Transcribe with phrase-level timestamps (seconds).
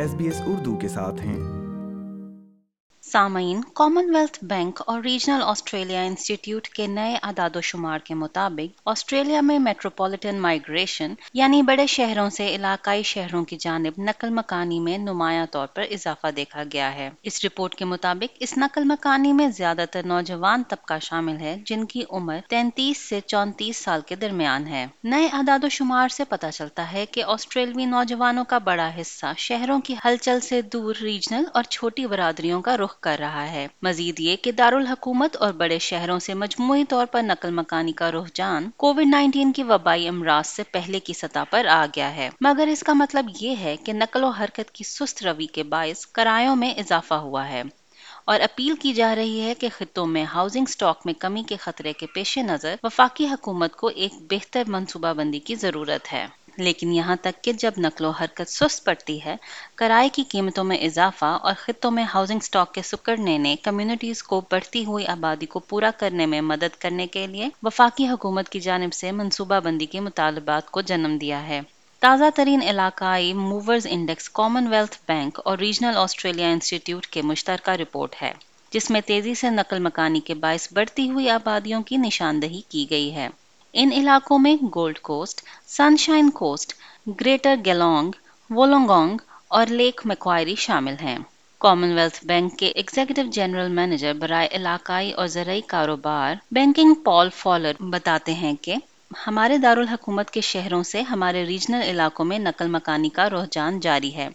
[0.00, 1.69] S B S Urdu کے ساتھ ہیں۔
[3.12, 8.80] سامعین کامن ویلتھ بینک اور ریجنل آسٹریلیا انسٹیٹیوٹ کے نئے اعداد و شمار کے مطابق
[8.84, 14.98] آسٹریلیا میں میٹروپولیٹن مائگریشن یعنی بڑے شہروں سے علاقائی شہروں کی جانب نقل مکانی میں
[14.98, 19.48] نمایاں طور پر اضافہ دیکھا گیا ہے۔ اس رپورٹ کے مطابق اس نقل مکانی میں
[19.48, 24.66] زیادہ تر نوجوان طبقہ شامل ہے جن کی عمر تینتیس سے چونتیس سال کے درمیان
[24.66, 29.32] ہے۔ نئے اعداد و شمار سے پتہ چلتا ہے کہ آسٹریلوی نوجوانوں کا بڑا حصہ
[29.38, 34.20] شہروں کی ہلچل سے دور ریجنل اور چھوٹی برادریوں کا رخ کر رہا ہے۔ مزید
[34.20, 39.06] یہ کہ دارالحکومت اور بڑے شہروں سے مجموعی طور پر نقل مکانی کا رجحان کووڈ
[39.06, 42.92] نائنٹین کی وبائی امراض سے پہلے کی سطح پر آ گیا ہے۔ مگر اس کا
[42.92, 47.14] مطلب یہ ہے کہ نقل و حرکت کی سست روی کے باعث کرایوں میں اضافہ
[47.14, 47.62] ہوا ہے
[48.24, 51.92] اور اپیل کی جا رہی ہے کہ خطوں میں ہاؤسنگ سٹاک میں کمی کے خطرے
[51.92, 56.26] کے پیش نظر وفاقی حکومت کو ایک بہتر منصوبہ بندی کی ضرورت ہے۔
[56.60, 59.34] لیکن یہاں تک کہ جب نقل و حرکت سست پڑتی ہے،
[59.74, 64.40] کرائے کی قیمتوں میں اضافہ اور خطوں میں ہاؤسنگ سٹاک کے سکڑنے نے کمیونٹیز کو
[64.50, 68.92] بڑھتی ہوئی آبادی کو پورا کرنے میں مدد کرنے کے لیے وفاقی حکومت کی جانب
[68.92, 71.60] سے منصوبہ بندی کے مطالبات کو جنم دیا ہے۔
[72.02, 78.14] تازہ ترین علاقائی movers index Commonwealth bank اور ریجنل آسٹریلیا انسٹیٹیوٹ کے مشترکہ رپورٹ
[78.22, 78.32] ہے،
[78.72, 83.14] جس میں تیزی سے نقل مکانی کے باعث بڑھتی ہوئی آبادیوں کی نشاندہی کی گئی
[83.14, 83.28] ہے۔
[83.74, 85.40] ان علاقوں میں Gold Coast
[85.96, 86.72] Sunshine Coast,
[87.20, 88.10] Greater Geelong,
[88.50, 89.16] Wollongong
[89.48, 91.18] اور لیک میکوائری شامل ہیں۔
[91.60, 97.82] کامن ویلتھ بینک کے ایگزیکٹو جنرل مینیجر برائے علاقائی اور زرعی کاروبار بینکنگ پال فالر
[97.90, 98.74] بتاتے ہیں کہ
[99.26, 104.28] ہمارے دارالحکومت کے شہروں سے ہمارے ریجنل علاقوں میں نقل مکانی کا رجحان جاری ہے،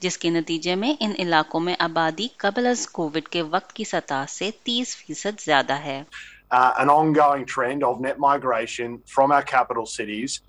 [0.00, 4.24] جس کے نتیجے میں ان علاقوں میں آبادی قبل از کووڈ کے وقت کی سطح
[4.28, 6.02] سے تیس فیصد زیادہ ہے۔
[6.50, 10.40] Uh, an ongoing trend of net migration from our capital cities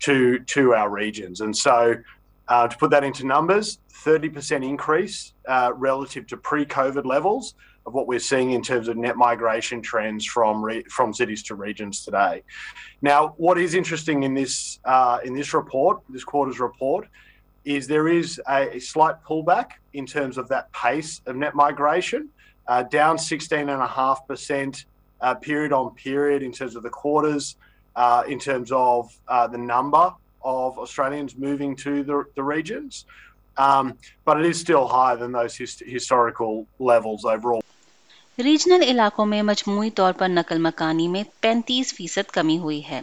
[0.00, 1.40] to to our regions.
[1.40, 1.94] And so,
[2.48, 7.54] uh, to put that into numbers, 30% increase uh, relative to pre-COVID levels
[7.86, 11.54] of what we're seeing in terms of net migration trends from re- from cities to
[11.54, 12.42] regions today.
[13.00, 17.08] Now, what is interesting in this uh, in this report, this quarter's report,
[17.64, 22.28] is there is a, a slight pullback in terms of that pace of net migration,
[22.68, 24.84] uh, down 16.5%
[25.22, 27.56] uh, period on period in terms of the quarters,
[27.96, 30.04] uh, in terms of uh, the number
[30.44, 33.04] of Australians moving to the, the regions.
[33.56, 33.94] Um,
[34.24, 37.62] but it is still higher than those hist- historical levels overall.
[38.38, 43.00] Regional علاقوں میں مجموعی طور پر نقل مکانی میں پینتیس فیصد کمی ہوئی ہے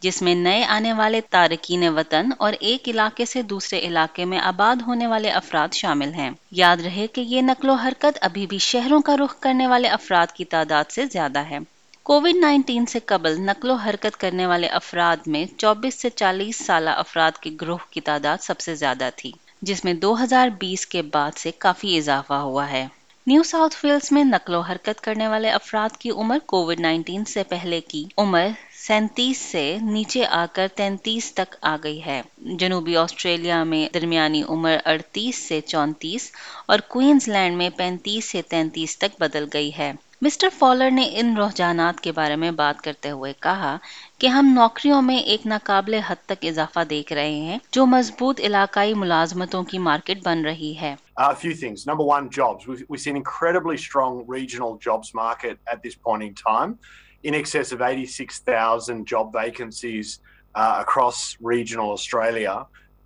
[0.00, 4.76] جس میں نئے آنے والے تارکین وطن اور ایک علاقے سے دوسرے علاقے میں آباد
[4.86, 9.00] ہونے والے افراد شامل ہیں۔ یاد رہے کہ یہ نقل و حرکت ابھی بھی شہروں
[9.00, 11.58] کا رخ کرنے والے افراد کی تعداد سے زیادہ ہے۔
[12.02, 16.90] کووڈ نائنٹین سے قبل نقل و حرکت کرنے والے افراد میں چوبیس سے چالیس سالہ
[16.90, 19.32] افراد کے گروہ کی تعداد سب سے زیادہ تھی،
[19.62, 22.86] جس میں دو ہزار بیس کے بعد سے کافی اضافہ ہوا ہے۔
[23.28, 27.42] نیو ساؤتھ ویلز میں نقل و حرکت کرنے والے افراد کی عمر کووڈ نائنٹین سے
[27.42, 33.64] پہلے کی عمر سینتیس سے نیچے آ کر تینتیس تک آ گئی ہے۔ جنوبی آسٹریلیا
[33.64, 36.30] میں درمیانی عمر اڑتیس سے چونتیس
[36.66, 39.92] اور کوئنز لینڈ میں پینتیس سے تینتیس تک بدل گئی ہے۔
[40.22, 43.76] مسٹر فالر نے ان رجحانات کے بارے میں بات کرتے ہوئے کہا
[44.18, 48.94] کہ ہم نوکریوں میں ایک ناقابل حد تک اضافہ دیکھ رہے ہیں جو مضبوط علاقائی
[48.94, 50.94] ملازمتوں کی مارکٹ بن رہی ہے۔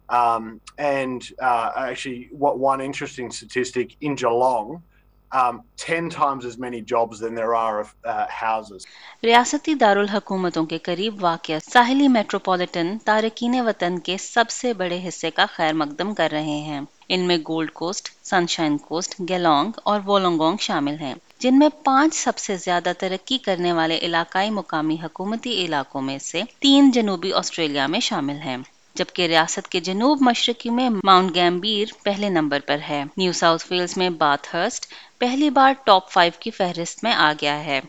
[0.08, 4.82] Um, and uh, actually, what one interesting statistic in Geelong,
[5.32, 8.86] um, 10 times as many jobs than there are of uh, houses.
[9.24, 15.46] ریاستی دارالحکومتوں کے قریب واقع ساحلی میٹروپولیٹن تارکین وطن کے سب سے بڑے حصے کا
[15.48, 20.98] خیر مقدم کر رہے ہیں ان میں Gold Coast Sunshine Coast Geelong اور وولونگونگ شامل
[21.00, 26.18] ہیں جن میں پانچ سب سے زیادہ ترقی کرنے والے علاقائی مقامی حکومتی علاقوں میں
[26.18, 28.56] سے تین جنوبی آسٹریلیا میں شامل ہیں
[28.94, 33.96] جبکہ ریاست کے جنوب مشرقی میں ماؤنٹ گیمبیر پہلے نمبر پر ہے۔ نیو ساؤتھ ویلز
[33.96, 34.86] میں بات ہرسٹ
[35.18, 37.80] پہلی بار ٹاپ فائیو کی فہرست میں آ گیا ہے۔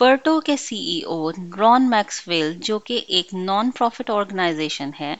[0.00, 5.14] ورٹو کے سی ای او ران میکس ویل جو کہ ایک نان پروفٹ آرگنائزیشن ہے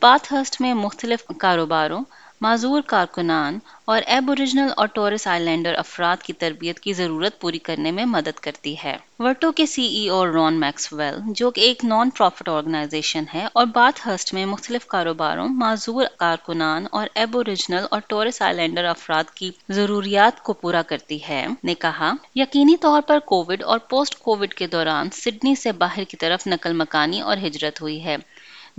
[0.00, 2.02] بات ہرسٹ میں مختلف کاروباروں
[2.40, 7.58] معذور کارکنان اور ایب اوریجنل اور ٹورس آئی لینڈر افراد کی تربیت کی ضرورت پوری
[7.58, 11.60] کرنے میں مدد کرتی ہے۔ ورٹو کے سی ای او ران میکس ویل جو کہ
[11.60, 17.36] ایک نان پروفٹ آرگنائزیشن ہے، اور بات ہرسٹ میں مختلف کاروباروں، معذور کارکنان اور ایب
[17.36, 22.76] اوریجنل اور ٹورس آئی لینڈر افراد کی ضروریات کو پورا کرتی ہے۔ نے کہا، یقینی
[22.76, 27.20] طور پر کووڈ اور پوسٹ کووڈ کے دوران سڈنی سے باہر کی طرف نقل مکانی
[27.20, 28.16] اور ہجرت ہوئی ہے۔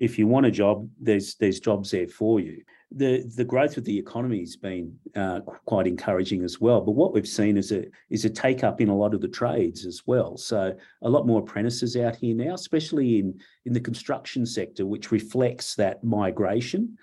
[0.00, 2.62] if you want a job, there's there's jobs there for you.
[2.90, 6.80] The the growth of the economy has been uh, quite encouraging as well.
[6.80, 9.28] But what we've seen is a is a take up in a lot of the
[9.28, 10.36] trades as well.
[10.38, 15.12] So a lot more apprentices out here now, especially in in the construction sector, which
[15.12, 16.98] reflects that migration.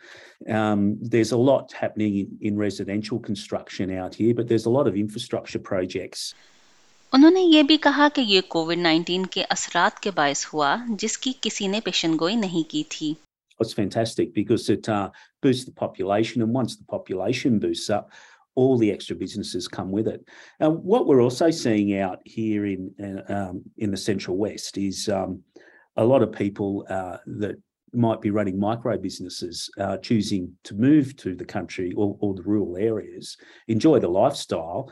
[0.50, 4.88] Um, there's a lot happening in, in residential construction out here, but there's a lot
[4.88, 6.34] of infrastructure projects
[7.14, 11.18] انہوں نے یہ بھی کہا کہ یہ Covid nineteen کے اثرات کے باعث ہوا جس
[11.18, 13.14] کی کسی نے پیشن گوئی نہیں کی تھی
[13.64, 15.10] It's fantastic because it uh,
[15.42, 18.12] boosts the population and once the population boosts up,
[18.56, 20.28] all the extra businesses come with it.
[20.60, 25.10] And what we're also seeing out here in uh, um, in the Central West is
[25.20, 25.42] um,
[25.96, 27.58] a lot of people uh, that
[27.94, 32.44] might be running micro businesses uh, choosing to move to the country or, or the
[32.44, 33.38] rural areas,
[33.68, 34.92] enjoy the lifestyle,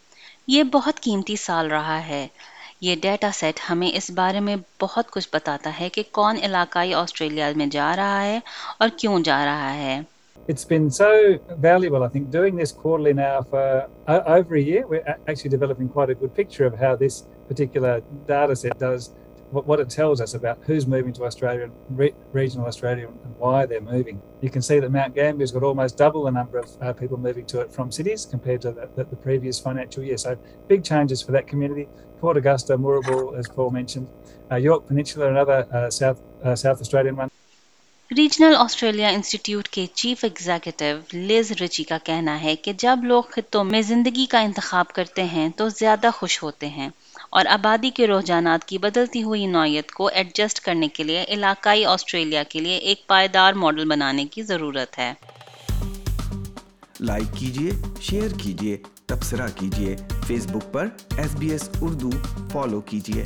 [0.47, 2.27] یہ بہت قیمتی سال رہا ہے
[2.81, 7.51] یہ data set ہمیں اس بارے میں بہت کچھ بتاتا ہے کہ کون علاقائی آسٹریلیا
[7.55, 8.39] میں جا رہا ہے
[8.79, 10.01] اور کیوں جا رہا ہے
[10.47, 11.07] It's been so
[11.61, 14.87] valuable, I think, doing this quarterly now for over a year.
[14.87, 17.17] We're actually developing quite a good picture of how this
[17.47, 17.93] particular
[18.27, 19.11] data set does
[19.51, 23.65] what, what it tells us about who's moving to Australia, re, regional Australia, and why
[23.65, 24.21] they're moving.
[24.41, 27.45] You can see that Mount Gambier's got almost double the number of uh, people moving
[27.47, 30.17] to it from cities compared to the, the, the previous financial year.
[30.17, 30.37] So
[30.67, 31.87] big changes for that community.
[32.19, 34.07] Port Augusta, Moorabool, as Paul mentioned.
[34.51, 37.29] Uh, York Peninsula, another uh, South, uh, South Australian one.
[38.11, 43.63] Regional Australia Institute کے chief executive Liz Ritchie کا کہنا ہے کہ جب لوگ خطوں
[43.63, 46.89] میں زندگی کا انتخاب کرتے ہیں تو زیادہ خوش ہوتے ہیں
[47.33, 52.41] اور آبادی کے رجحانات کی بدلتی ہوئی نوعیت کو ایڈجسٹ کرنے کے لیے علاقائی آسٹریلیا
[52.43, 55.13] کے لیے ایک پائیدار ماڈل بنانے کی ضرورت ہے
[56.99, 59.95] لائک کیجیے شیئر کیجیے تبصرہ کیجیے
[60.27, 60.87] فیس بک پر
[61.17, 62.09] S B S Urdu
[62.51, 63.23] follow کیجیے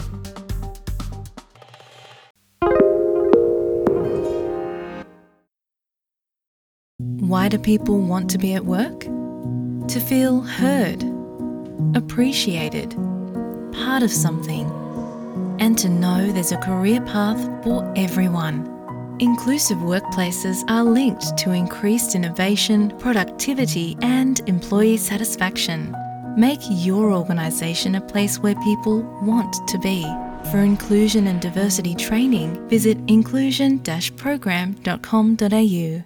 [7.29, 9.07] Why do people want to be at work?
[9.89, 11.03] To feel heard,
[11.95, 12.95] appreciated.
[13.83, 14.69] Part of something,
[15.59, 18.71] and to know there's a career path for everyone.
[19.19, 25.95] Inclusive workplaces are linked to increased innovation, productivity, and employee satisfaction.
[26.37, 30.03] Make your organisation a place where people want to be.
[30.51, 36.04] For inclusion and diversity training, visit inclusion-program.com.au.